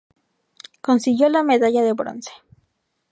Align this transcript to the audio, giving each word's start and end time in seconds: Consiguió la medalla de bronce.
Consiguió 0.81 1.29
la 1.29 1.43
medalla 1.43 1.83
de 1.83 1.93
bronce. 1.93 2.31